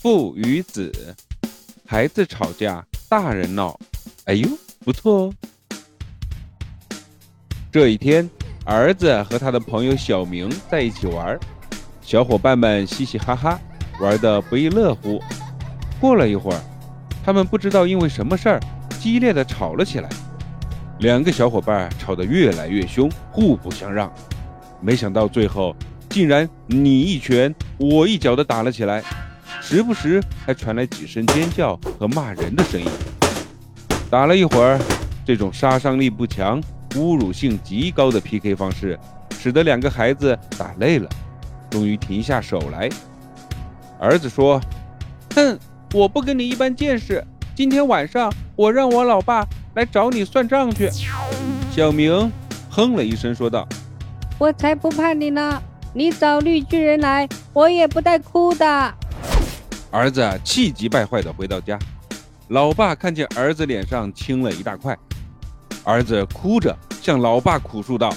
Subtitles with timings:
[0.00, 0.92] 父与子，
[1.86, 3.78] 孩子吵架，大人闹。
[4.26, 4.48] 哎呦，
[4.84, 5.34] 不错哦。
[7.72, 8.28] 这一天，
[8.64, 11.38] 儿子和他的朋友小明在一起玩，
[12.02, 13.58] 小伙伴们嘻嘻哈哈，
[14.00, 15.20] 玩得不亦乐乎。
[15.98, 16.60] 过了一会儿，
[17.24, 18.60] 他们不知道因为什么事儿，
[19.00, 20.08] 激烈的吵了起来。
[21.00, 24.12] 两个小伙伴吵得越来越凶，互不相让。
[24.80, 25.74] 没想到最后，
[26.10, 29.02] 竟然你一拳我一脚的打了起来。
[29.68, 32.86] 时不时还传来几声尖叫和骂人的声音。
[34.08, 34.78] 打了一会儿，
[35.24, 38.96] 这种杀伤力不强、侮辱性极高的 PK 方式，
[39.36, 41.08] 使得两个孩子打累了，
[41.68, 42.88] 终于停下手来。
[43.98, 44.60] 儿子说
[45.34, 45.58] ：“哼，
[45.92, 47.20] 我不跟你一般见识。
[47.56, 50.88] 今天晚上我让我老爸来找你算账去。”
[51.74, 52.30] 小明
[52.70, 53.66] 哼了一声说道
[54.38, 55.60] ：“我才不怕你呢！
[55.92, 58.94] 你找绿巨人来，我也不带哭的。”
[59.96, 61.78] 儿子气急败坏地回到家，
[62.48, 64.94] 老爸看见儿子脸上青了一大块，
[65.84, 68.14] 儿子哭着向老爸哭诉道：“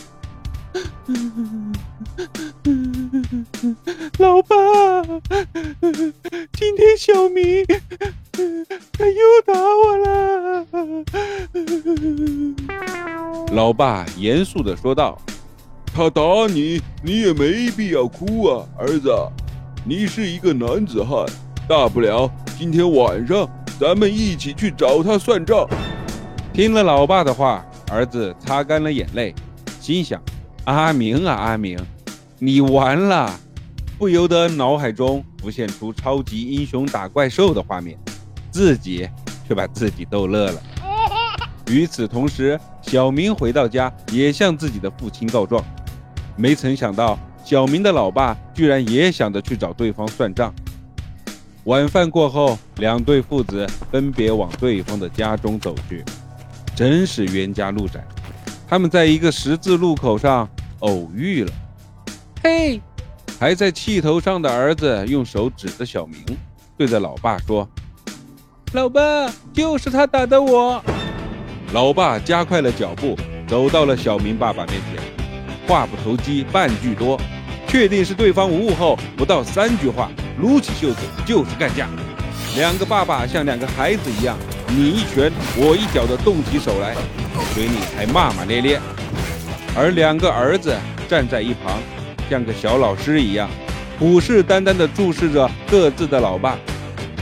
[4.19, 4.57] 老爸，
[6.51, 7.65] 今天小明
[8.91, 10.65] 他又打我了。”
[13.55, 15.17] 老爸严肃地说道
[15.95, 19.09] ：“他打你，你也没必要哭啊，儿子，
[19.85, 21.25] 你是一个男子汉。”
[21.69, 23.47] 大不了今天晚上
[23.79, 25.67] 咱们一起去找他算账。
[26.51, 29.35] 听了老爸的话，儿子擦干了眼泪，
[29.79, 30.19] 心想：
[30.63, 31.77] 阿明啊阿明，
[32.39, 33.31] 你完了！
[33.99, 37.95] 不由得脑海中浮现出超级英雄打怪兽的画面，
[38.49, 39.07] 自己
[39.47, 40.61] 却把自己逗乐了。
[41.67, 45.63] 与此同时，小明回到家也向自己的父亲告状，
[46.35, 50.51] 没曾想到小明的老爸居然也想着去找对方算账。
[51.69, 56.03] 晚饭过后，两对父子分别往对方的家中走去，
[56.75, 58.03] 真是冤家路窄。
[58.67, 60.49] 他们在一个十字路口上
[60.79, 61.51] 偶遇了。
[62.43, 62.81] 嘿，
[63.39, 66.19] 还在气头上的儿子用手指着小明，
[66.75, 67.69] 对着老爸说
[68.73, 70.83] ：“老爸，就是他打的我。”
[71.71, 73.15] 老爸加快了脚步，
[73.47, 75.03] 走到了小明爸爸面前，
[75.67, 77.15] 话不投机半句多。
[77.67, 81.87] 确定是对方无误后，不到三句话，撸起袖子就是干架。
[82.55, 86.95] 两个爸爸像两个孩子一样，你一拳我一脚的动起手来，
[87.53, 88.81] 嘴里还骂骂咧咧。
[89.75, 90.75] 而两个儿子
[91.07, 91.79] 站在一旁，
[92.29, 93.47] 像个小老师一样，
[93.99, 96.57] 虎视眈眈地注视着各自的老爸。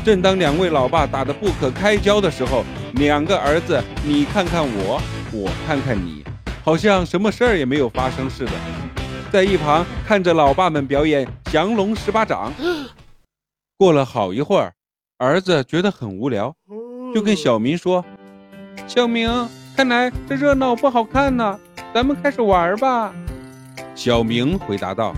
[0.06, 2.64] 正当两位老爸打得不可开交的时候，
[2.94, 5.02] 两个儿子你看看我，
[5.34, 6.24] 我看看你，
[6.64, 8.52] 好像什么事儿也没有发生似的。
[9.30, 12.54] 在一旁看着老爸们表演降龙十八掌。
[13.80, 14.74] 过了好一会儿，
[15.20, 16.52] 儿子觉得很无聊，
[17.14, 18.04] 就跟小明说
[18.88, 19.30] ：“小明，
[19.76, 21.60] 看来这热闹不好看呢，
[21.94, 23.14] 咱们开始玩吧。
[23.94, 25.14] ”小明回答道：“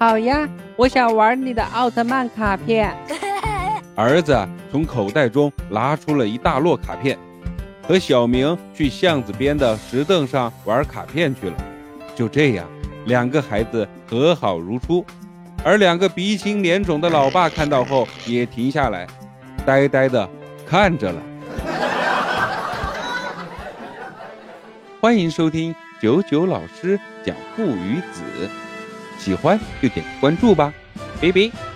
[0.00, 2.96] 好呀，我想玩你的奥特曼卡片。
[3.94, 4.34] ”儿子
[4.72, 7.18] 从口袋中拿出了一大摞卡片，
[7.86, 11.56] 和小明去巷子边的石凳上玩卡片去了。
[12.16, 12.66] 就这样。
[13.04, 15.02] 两个孩子和好如初，
[15.64, 19.06] 而两个鼻青脸肿的老爸看到后也停下来，
[19.66, 20.28] 呆呆的
[20.66, 21.20] 看着了。
[25.00, 28.22] 欢迎收听九九老师讲父与子，
[29.18, 30.72] 喜欢就点个关注吧，
[31.20, 31.67] 拜拜。